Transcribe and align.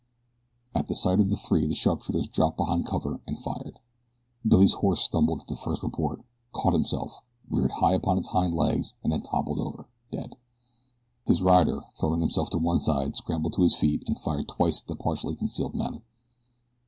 At 0.73 0.87
the 0.87 0.95
sight 0.95 1.19
of 1.19 1.29
the 1.29 1.37
three 1.37 1.67
the 1.67 1.75
sharpshooters 1.75 2.27
dropped 2.27 2.57
behind 2.57 2.87
cover 2.87 3.21
and 3.27 3.39
fired. 3.39 3.77
Billy's 4.43 4.73
horse 4.73 4.99
stumbled 5.01 5.41
at 5.41 5.45
the 5.47 5.55
first 5.55 5.83
report, 5.83 6.23
caught 6.53 6.73
himself, 6.73 7.19
reared 7.51 7.73
high 7.73 7.93
upon 7.93 8.17
his 8.17 8.29
hind 8.29 8.55
legs 8.55 8.95
and 9.03 9.13
then 9.13 9.21
toppled 9.21 9.59
over, 9.59 9.87
dead. 10.11 10.37
His 11.27 11.43
rider, 11.43 11.81
throwing 11.99 12.21
himself 12.21 12.49
to 12.49 12.57
one 12.57 12.79
side, 12.79 13.15
scrambled 13.15 13.53
to 13.53 13.61
his 13.61 13.75
feet 13.75 14.01
and 14.07 14.19
fired 14.19 14.47
twice 14.47 14.81
at 14.81 14.87
the 14.87 14.95
partially 14.95 15.35
concealed 15.35 15.75
men. 15.75 16.01